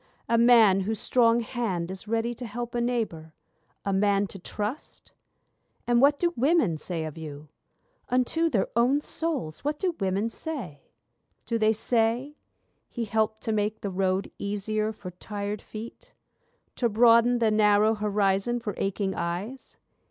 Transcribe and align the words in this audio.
A 0.27 0.35
man 0.35 0.79
whose 0.79 0.99
strong 0.99 1.41
hand 1.41 1.91
is 1.91 2.07
ready 2.07 2.33
to 2.33 2.45
help 2.47 2.73
a 2.73 2.81
neighbour, 2.81 3.33
A 3.85 3.93
man 3.93 4.25
to 4.29 4.39
trust'? 4.39 5.11
And 5.85 6.01
what 6.01 6.17
do 6.17 6.33
women 6.35 6.79
say 6.79 7.03
of 7.05 7.19
you? 7.19 7.47
Unto 8.09 8.49
their 8.49 8.67
own 8.75 8.99
souls 9.01 9.63
what 9.63 9.77
do 9.77 9.95
women 9.99 10.27
say? 10.27 10.81
Do 11.45 11.59
they 11.59 11.73
say: 11.73 12.35
'He 12.89 13.05
helped 13.05 13.43
to 13.43 13.51
make 13.51 13.81
the 13.81 13.91
road 13.91 14.31
easier 14.39 14.91
for 14.91 15.11
tired 15.11 15.61
feet? 15.61 16.13
To 16.77 16.89
broaden 16.89 17.37
the 17.37 17.51
narrow 17.51 17.93
horizon 17.93 18.59
for 18.59 18.73
aching 18.77 19.13
eyes? 19.13 19.77